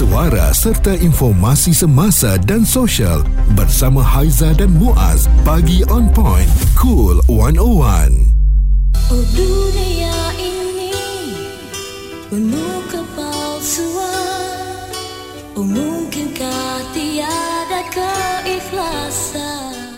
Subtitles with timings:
[0.00, 3.20] suara serta informasi semasa dan sosial
[3.52, 5.28] bersama Haiza dan Muaz.
[5.44, 8.08] Pagi on point cool 101
[9.12, 10.96] Oh dunia ini
[12.32, 14.88] penuh kepalsuan.
[15.60, 16.69] Oh mungkinkah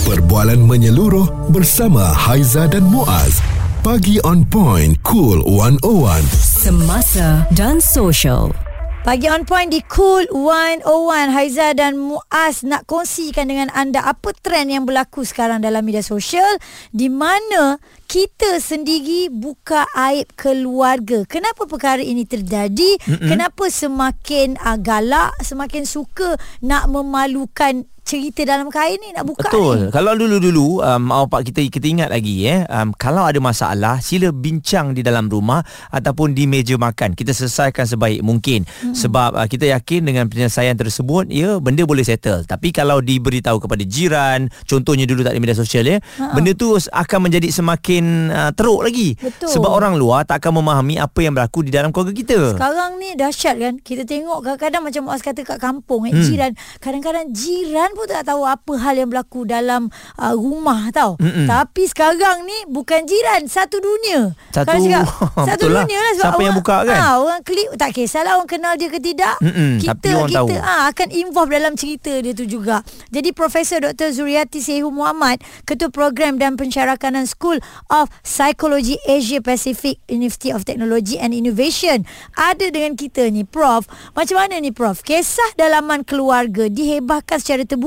[0.03, 3.41] Perbualan menyeluruh bersama Haiza dan Muaz.
[3.81, 6.23] Pagi on point Cool 101.
[6.37, 8.62] Semasa dan Sosial.
[9.03, 10.87] Pagi on point di Cool 101
[11.35, 16.47] Haiza dan Muaz nak kongsikan dengan anda apa trend yang berlaku sekarang dalam media sosial
[16.95, 21.27] di mana kita sendiri buka aib keluarga.
[21.27, 22.95] Kenapa perkara ini terjadi?
[23.03, 23.27] Mm-mm.
[23.27, 29.89] Kenapa semakin uh, galak, semakin suka nak memalukan cerita dalam kain ni nak buka Betul.
[29.89, 29.95] ni.
[29.95, 34.93] Kalau dulu-dulu um, pak kita kita ingat lagi eh um, kalau ada masalah sila bincang
[34.93, 37.15] di dalam rumah ataupun di meja makan.
[37.15, 38.67] Kita selesaikan sebaik mungkin.
[38.67, 38.93] Hmm.
[38.93, 42.43] Sebab uh, kita yakin dengan penyelesaian tersebut ya benda boleh settle.
[42.43, 46.35] Tapi kalau diberitahu kepada jiran, contohnya dulu tak ada media sosial ya, Ha-ha.
[46.35, 49.15] benda tu akan menjadi semakin uh, teruk lagi.
[49.17, 49.49] Betul.
[49.49, 52.59] Sebab orang luar tak akan memahami apa yang berlaku di dalam keluarga kita.
[52.59, 53.75] Sekarang ni dahsyat kan.
[53.79, 56.25] Kita tengok kadang-kadang macam Muaz kata kat kampung eh, hmm.
[56.27, 56.53] jiran.
[56.83, 61.17] Kadang-kadang jiran pun tak tahu apa hal yang berlaku dalam uh, rumah tau.
[61.21, 61.47] Mm-mm.
[61.49, 64.33] Tapi sekarang ni bukan jiran, satu dunia.
[64.55, 65.05] Satu, cakap,
[65.51, 65.85] satu lah.
[65.85, 66.13] dunia lah.
[66.17, 66.99] Sebab Siapa orang, yang buka kan?
[66.99, 69.37] Ha, orang klik, tak kisahlah orang kenal dia ke tidak.
[69.43, 69.83] Mm-mm.
[69.83, 70.49] Kita, Tapi orang kita tahu.
[70.63, 72.87] Ha, akan involve dalam cerita dia tu juga.
[73.11, 74.15] Jadi Profesor Dr.
[74.15, 77.59] Zuriati Sehu Muhammad, Ketua Program dan Pensyarakanan School
[77.91, 82.07] of Psychology Asia Pacific University of Technology and Innovation.
[82.39, 83.85] Ada dengan kita ni, Prof.
[84.15, 85.03] Macam mana ni, Prof?
[85.03, 87.82] Kisah dalaman keluarga dihebahkan secara terbuka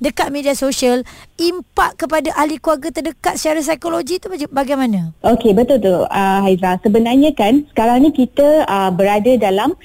[0.00, 1.04] dekat media sosial
[1.36, 5.12] impak kepada ahli keluarga terdekat secara psikologi tu bagaimana?
[5.20, 9.76] Okey betul tu uh, Haiza sebenarnya kan sekarang ni kita uh, berada dalam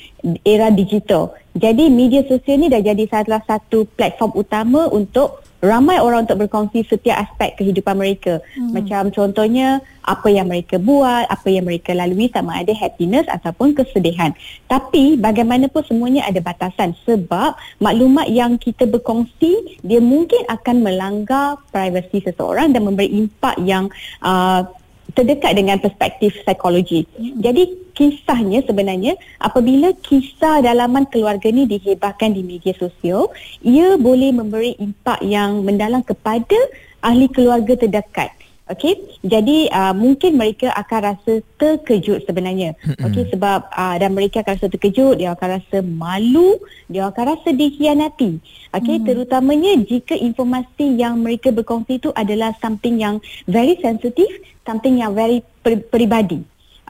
[0.48, 6.26] era digital jadi media sosial ni dah jadi salah satu platform utama untuk ramai orang
[6.26, 8.42] untuk berkongsi setiap aspek kehidupan mereka.
[8.58, 8.74] Hmm.
[8.74, 14.34] Macam contohnya apa yang mereka buat, apa yang mereka lalui sama ada happiness ataupun kesedihan.
[14.66, 22.26] Tapi bagaimanapun semuanya ada batasan sebab maklumat yang kita berkongsi dia mungkin akan melanggar privasi
[22.26, 23.88] seseorang dan memberi impak yang
[24.26, 24.66] uh,
[25.14, 27.08] terdekat dengan perspektif psikologi.
[27.18, 33.30] Jadi kisahnya sebenarnya apabila kisah dalaman keluarga ni dihebahkan di media sosial,
[33.62, 36.58] ia boleh memberi impak yang mendalam kepada
[37.02, 38.32] ahli keluarga terdekat.
[38.72, 42.80] Okey, jadi uh, mungkin mereka akan rasa terkejut sebenarnya.
[43.04, 46.56] Okey, sebab uh, dan mereka akan rasa terkejut, dia akan rasa malu,
[46.88, 48.40] dia akan rasa dikhianati.
[48.72, 49.06] Okey, hmm.
[49.06, 54.32] terutamanya jika informasi yang mereka berkongsi itu adalah something yang very sensitive,
[54.64, 56.40] something yang very per- peribadi.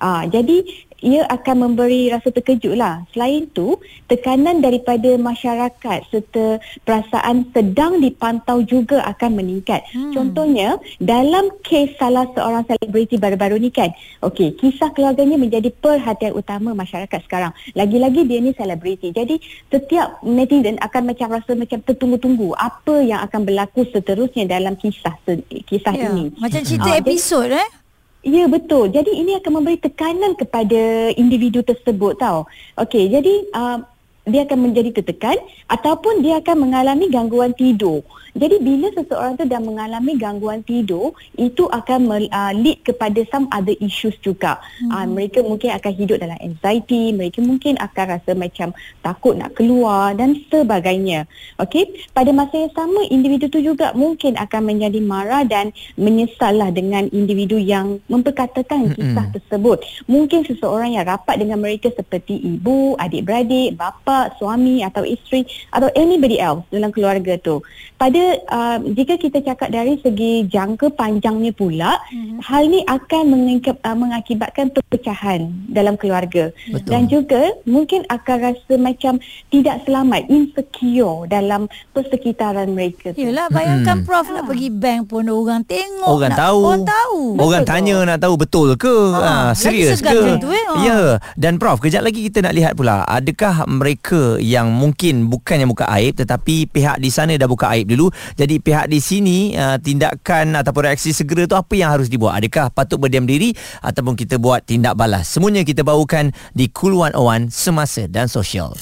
[0.01, 0.65] Ah, jadi
[1.01, 3.03] ia akan memberi rasa terkejut lah.
[3.11, 9.81] Selain itu, tekanan daripada masyarakat serta perasaan sedang dipantau juga akan meningkat.
[9.89, 10.13] Hmm.
[10.13, 13.89] Contohnya, dalam kes salah seorang selebriti baru-baru ni kan,
[14.21, 17.51] okey, kisah keluarganya menjadi perhatian utama masyarakat sekarang.
[17.73, 19.09] Lagi-lagi dia ni selebriti.
[19.09, 19.41] Jadi,
[19.73, 25.17] setiap netizen akan macam rasa macam tertunggu-tunggu apa yang akan berlaku seterusnya dalam kisah
[25.65, 26.29] kisah ya, ini.
[26.37, 27.80] Macam cerita uh, episod eh?
[28.21, 28.93] Ya betul.
[28.93, 32.45] Jadi ini akan memberi tekanan kepada individu tersebut tau.
[32.77, 33.81] Okey, jadi uh,
[34.29, 38.05] dia akan menjadi tertekan ataupun dia akan mengalami gangguan tidur.
[38.31, 43.75] Jadi bila seseorang tu dah mengalami gangguan tidur, itu akan uh, lead kepada some other
[43.83, 44.55] issues juga.
[44.79, 44.91] Hmm.
[44.93, 48.71] Uh, mereka mungkin akan hidup dalam anxiety, mereka mungkin akan rasa macam
[49.03, 51.27] takut nak keluar dan sebagainya.
[51.59, 57.11] Okey, pada masa yang sama individu tu juga mungkin akan menjadi marah dan menyesallah dengan
[57.11, 59.35] individu yang memperkatakan kisah hmm.
[59.35, 59.83] tersebut.
[60.07, 65.87] Mungkin seseorang yang rapat dengan mereka seperti ibu, adik-beradik, bapa bapa, suami atau isteri atau
[65.95, 67.63] anybody else dalam keluarga tu.
[67.95, 68.19] Pada
[68.49, 72.37] uh, jika kita cakap dari segi jangka panjangnya pula, mm-hmm.
[72.43, 76.51] hal ni akan mengikap, uh, mengakibatkan perpecahan dalam keluarga.
[76.67, 76.89] Betul.
[76.91, 79.21] Dan juga mungkin akan rasa macam
[79.53, 83.21] tidak selamat, insecure dalam persekitaran mereka tu.
[83.21, 84.07] Yalah, bayangkan hmm.
[84.09, 86.61] prof nak pergi bank pun orang tengok, orang nak, tahu.
[86.65, 87.19] Orang tahu.
[87.37, 88.95] Orang betul tanya nak tahu betul ke?
[89.13, 90.41] Ha, ha serius ke?
[90.41, 90.65] Tu, eh?
[90.67, 90.75] ha.
[90.81, 91.01] Ya.
[91.37, 95.69] Dan prof, kejap lagi kita nak lihat pula adakah mereka mereka yang mungkin bukan yang
[95.69, 98.09] buka aib tetapi pihak di sana dah buka aib dulu.
[98.33, 102.41] Jadi pihak di sini uh, tindakan ataupun reaksi segera tu apa yang harus dibuat?
[102.41, 103.53] Adakah patut berdiam diri
[103.85, 105.29] ataupun kita buat tindak balas?
[105.29, 108.73] Semuanya kita bawakan di Cool 101 semasa dan sosial.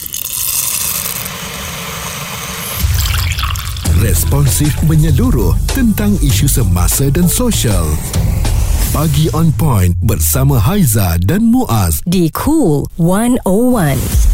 [4.00, 7.84] Responsif menyeluruh tentang isu semasa dan sosial.
[8.96, 14.29] Pagi on point bersama Haiza dan Muaz di Cool 101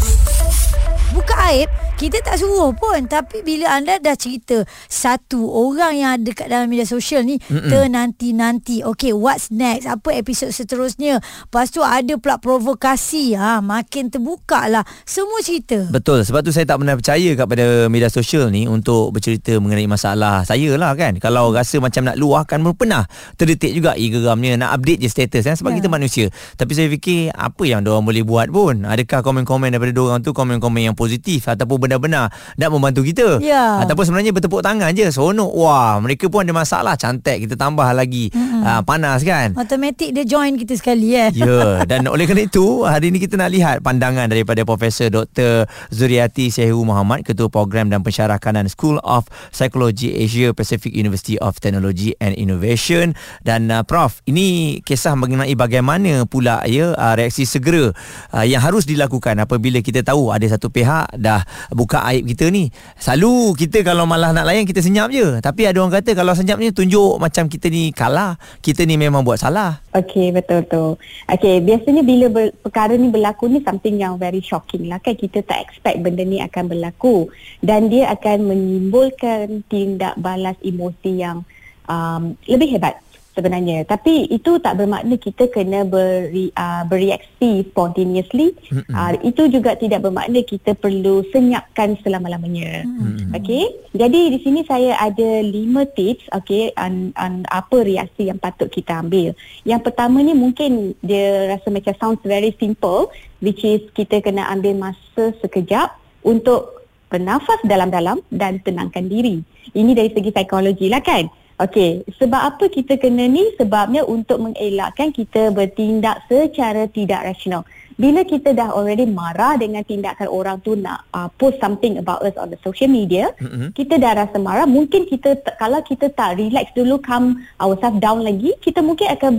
[1.46, 3.08] aib kita tak suruh pun.
[3.08, 8.84] Tapi bila anda dah cerita satu orang yang ada kat dalam media sosial ni ternanti-nanti.
[8.84, 9.88] Okey what's next?
[9.88, 11.24] Apa episod seterusnya?
[11.24, 13.40] Lepas tu ada pula provokasi.
[13.40, 15.88] Ha makin terbuka lah semua cerita.
[15.88, 16.28] Betul.
[16.28, 20.76] Sebab tu saya tak pernah percaya kepada media sosial ni untuk bercerita mengenai masalah saya
[20.76, 21.16] lah kan?
[21.24, 23.08] Kalau rasa macam nak luahkan pun pernah.
[23.40, 25.80] Terdetik juga eh geramnya nak update je status kan sebab yeah.
[25.80, 26.26] kita manusia.
[26.60, 28.84] Tapi saya fikir apa yang orang boleh buat pun?
[28.84, 33.38] Adakah komen-komen daripada orang tu komen-komen yang positif ataupun benar-benar nak membantu kita.
[33.40, 33.86] Ya.
[33.86, 35.08] ataupun sebenarnya bertepuk tangan je.
[35.14, 35.52] Seronok.
[35.54, 36.98] Wah mereka pun ada masalah.
[36.98, 38.34] Cantik kita tambah lagi.
[38.34, 38.62] Mm-hmm.
[38.66, 39.54] uh, panas kan?
[39.54, 41.30] Automatik dia join kita sekali eh.
[41.32, 45.70] Ya dan oleh kerana itu hari ini kita nak lihat pandangan daripada Profesor Dr.
[45.94, 51.62] Zuriati Sehu Muhammad Ketua Program dan Pensyarah Kanan School of Psychology Asia Pacific University of
[51.62, 53.14] Technology and Innovation.
[53.46, 57.92] Dan uh, Prof ini kisah mengenai bagaimana pula ya uh, reaksi segera
[58.34, 62.72] uh, yang harus dilakukan apabila kita tahu ada satu pihak dah buka aib kita ni.
[62.96, 65.44] Selalu kita kalau malah nak layan kita senyap je.
[65.44, 68.40] Tapi ada orang kata kalau senyap ni tunjuk macam kita ni kalah.
[68.64, 69.84] Kita ni memang buat salah.
[69.92, 70.96] Okey, betul tu.
[71.28, 75.20] Okey, biasanya bila ber, perkara ni berlaku ni something yang very shocking lah kan.
[75.20, 77.28] Kita tak expect benda ni akan berlaku.
[77.60, 81.44] Dan dia akan menimbulkan tindak balas emosi yang
[81.90, 82.98] um, lebih hebat
[83.36, 83.84] sebenarnya.
[83.84, 88.56] Tapi itu tak bermakna kita kena beri, uh, bereaksi spontaneously.
[88.90, 92.88] Uh, itu juga tidak bermakna kita perlu senyapkan selama-lamanya.
[92.88, 93.36] Mm-hmm.
[93.36, 93.66] okey?
[93.94, 99.04] Jadi di sini saya ada lima tips okey on, on apa reaksi yang patut kita
[99.04, 99.36] ambil.
[99.68, 103.12] Yang pertama ni mungkin dia rasa macam sounds very simple
[103.44, 109.44] which is kita kena ambil masa sekejap untuk bernafas dalam-dalam dan tenangkan diri.
[109.76, 113.48] Ini dari segi psikologi lah kan Okey, sebab apa kita kena ni?
[113.56, 117.64] Sebabnya untuk mengelakkan kita bertindak secara tidak rasional.
[117.96, 122.36] bila kita dah already marah dengan tindakan orang tu nak uh, post something about us
[122.36, 123.72] on the social media, mm-hmm.
[123.72, 128.52] kita dah rasa marah, mungkin kita kalau kita tak relax dulu calm ourselves down lagi,
[128.60, 129.32] kita mungkin akan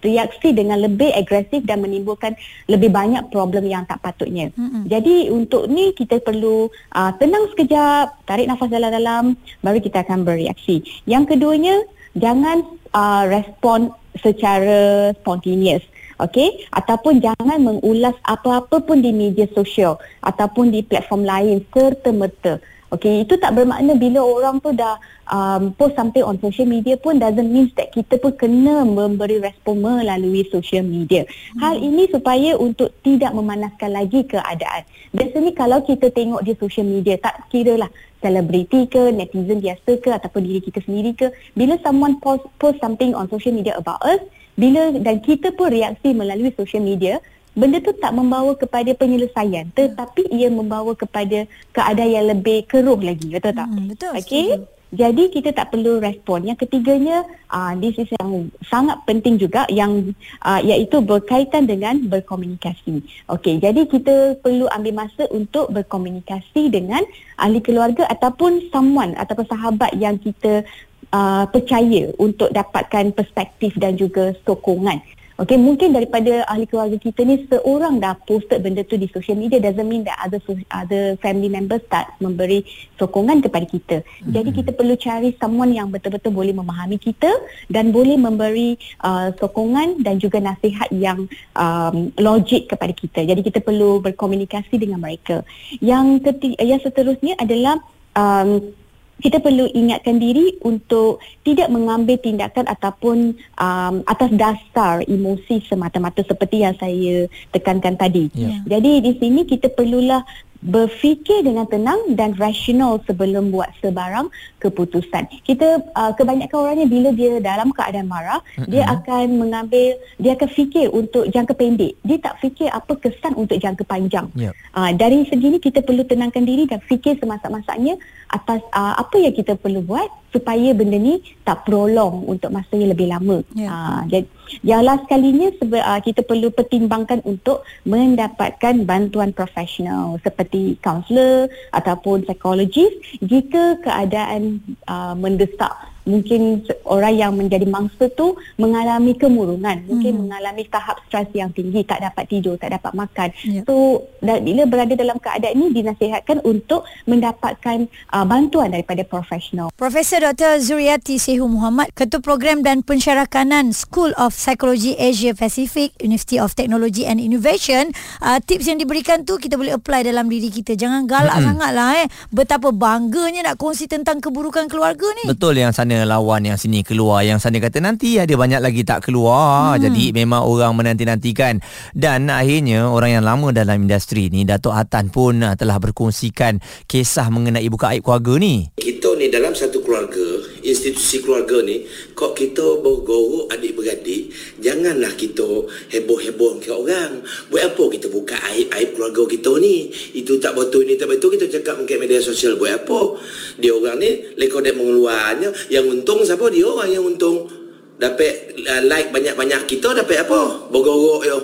[0.00, 2.36] bereaksi dengan lebih agresif dan menimbulkan
[2.68, 4.52] lebih banyak problem yang tak patutnya.
[4.54, 4.82] Mm-hmm.
[4.86, 9.34] Jadi untuk ni kita perlu uh, tenang sekejap, tarik nafas dalam-dalam
[9.64, 10.84] baru kita akan bereaksi.
[11.08, 11.82] Yang keduanya,
[12.16, 15.84] jangan uh, respon secara spontaneous
[16.20, 22.56] okey ataupun jangan mengulas apa-apa pun di media sosial ataupun di platform lain serta-merta
[22.96, 24.96] okey itu tak bermakna bila orang tu dah
[25.28, 29.84] um, post something on social media pun doesn't mean that kita pun kena memberi respon
[29.84, 31.60] melalui social media hmm.
[31.60, 37.20] hal ini supaya untuk tidak memanaskan lagi keadaan biasanya kalau kita tengok di social media
[37.20, 37.90] tak kira lah
[38.24, 43.12] selebriti ke netizen biasa ke ataupun diri kita sendiri ke bila someone post post something
[43.12, 44.18] on social media about us
[44.56, 47.20] bila dan kita pun reaksi melalui social media
[47.56, 53.32] benda tu tak membawa kepada penyelesaian tetapi ia membawa kepada keadaan yang lebih keruh lagi
[53.32, 54.46] betul tak hmm, betul okey
[54.94, 56.46] jadi kita tak perlu respon.
[56.46, 60.14] Yang ketiganya, uh, this is yang sangat penting juga yang
[60.46, 63.02] uh, iaitu berkaitan dengan berkomunikasi.
[63.26, 67.02] Okey, jadi kita perlu ambil masa untuk berkomunikasi dengan
[67.34, 70.62] ahli keluarga ataupun someone ataupun sahabat yang kita
[71.10, 75.02] uh, percaya untuk dapatkan perspektif dan juga sokongan.
[75.36, 79.60] Okey, mungkin daripada ahli keluarga kita ni seorang dah posted benda tu di social media
[79.60, 80.40] doesn't mean that other
[80.72, 82.64] other family members tak memberi
[82.96, 83.96] sokongan kepada kita.
[84.00, 84.32] Mm-hmm.
[84.32, 87.28] Jadi kita perlu cari someone yang betul-betul boleh memahami kita
[87.68, 93.28] dan boleh memberi uh, sokongan dan juga nasihat yang um, logik kepada kita.
[93.28, 95.44] Jadi kita perlu berkomunikasi dengan mereka.
[95.84, 97.76] Yang ketiga, yang seterusnya adalah
[98.16, 98.72] um,
[99.16, 106.62] kita perlu ingatkan diri untuk tidak mengambil tindakan ataupun um, atas dasar emosi semata-mata seperti
[106.64, 108.28] yang saya tekankan tadi.
[108.36, 108.60] Yeah.
[108.68, 110.20] Jadi di sini kita perlulah
[110.66, 114.32] berfikir dengan tenang dan rasional sebelum buat sebarang
[114.66, 115.30] keputusan.
[115.46, 118.70] Kita uh, kebanyakan orangnya bila dia dalam keadaan marah, mm-hmm.
[118.70, 121.94] dia akan mengambil dia akan fikir untuk jangka pendek.
[122.02, 124.26] Dia tak fikir apa kesan untuk jangka panjang.
[124.34, 124.52] Yep.
[124.74, 127.96] Uh, dari segi ni kita perlu tenangkan diri dan fikir semasa-masanya
[128.30, 132.92] atas uh, apa yang kita perlu buat supaya benda ni tak prolong untuk masa yang
[132.92, 133.40] lebih lama.
[133.56, 133.72] Yeah.
[133.72, 134.26] Uh, jadi
[134.62, 142.28] yang last kalinya sebe- uh, kita perlu pertimbangkan untuk mendapatkan bantuan profesional seperti kaunselor ataupun
[142.28, 142.92] psikologis
[143.24, 144.55] jika keadaan
[144.88, 150.22] uh, mendesak mungkin orang yang menjadi mangsa tu mengalami kemurungan mungkin hmm.
[150.22, 153.66] mengalami tahap stres yang tinggi tak dapat tidur tak dapat makan yep.
[153.66, 160.62] so bila berada dalam keadaan ini dinasihatkan untuk mendapatkan uh, bantuan daripada profesional Profesor Dr
[160.62, 167.02] Zuriati Sehu Muhammad Ketua Program dan Pensyarakanan School of Psychology Asia Pacific University of Technology
[167.02, 167.90] and Innovation
[168.22, 171.46] uh, tips yang diberikan tu kita boleh apply dalam diri kita jangan galak hmm.
[171.50, 176.58] sangatlah eh betapa bangganya nak kongsi tentang keburukan keluarga ni betul yang sana lawan yang
[176.58, 177.22] sini keluar.
[177.22, 179.78] Yang sana kata nanti ada banyak lagi tak keluar.
[179.78, 179.86] Hmm.
[179.86, 181.62] jadi memang orang menanti-nantikan.
[181.94, 186.58] Dan akhirnya orang yang lama dalam industri ni Datuk Hatan pun uh, telah berkongsikan
[186.90, 188.66] kisah mengenai buka aib keluarga ni.
[188.74, 190.22] Kita ni dalam satu keluarga
[190.62, 191.82] institusi keluarga ni
[192.14, 194.30] kok kita bergurau adik-beradik
[194.62, 197.26] janganlah kita heboh-heboh ke orang.
[197.50, 199.90] Buat apa kita buka aib-aib keluarga kita ni?
[200.14, 203.18] Itu tak betul ni tak betul kita cakap mungkin media sosial buat apa?
[203.58, 206.46] Dia orang ni lekor dek mengeluarnya yang untung siapa?
[206.54, 207.50] Dia orang yang untung.
[207.98, 210.70] Dapat uh, like banyak-banyak kita dapat apa?
[210.70, 211.38] Bergurau yo.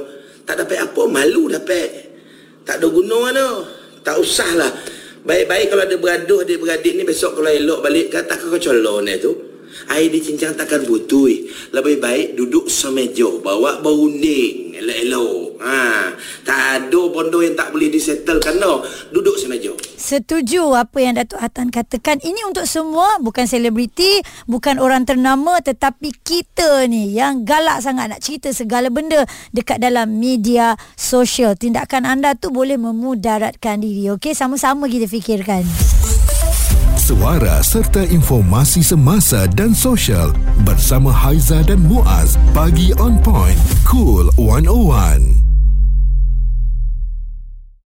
[0.47, 2.15] Tak dapat apa malu dapat
[2.63, 3.47] tak ada guna mana
[4.07, 4.71] tak usahlah
[5.23, 9.33] Baik-baik kalau ada beraduh dia beradik ni besok kalau elok balik kata kau colon tu.
[9.89, 11.49] Air cincang takkan butui.
[11.71, 13.31] Lebih baik duduk semeja.
[13.41, 14.77] Bawa berunding.
[14.83, 15.42] Elok-elok.
[15.63, 16.11] Ha.
[16.43, 18.83] Tak ada bondo yang tak boleh disettlekan no.
[19.15, 19.71] Duduk semeja.
[19.95, 22.19] Setuju apa yang Datuk Hatan katakan.
[22.19, 23.23] Ini untuk semua.
[23.23, 24.21] Bukan selebriti.
[24.51, 25.63] Bukan orang ternama.
[25.63, 29.23] Tetapi kita ni yang galak sangat nak cerita segala benda
[29.55, 31.55] dekat dalam media sosial.
[31.55, 34.11] Tindakan anda tu boleh memudaratkan diri.
[34.11, 35.63] Okey, sama-sama kita fikirkan
[37.03, 40.31] suara serta informasi semasa dan sosial
[40.63, 45.52] bersama Haiza dan Muaz bagi on point cool 101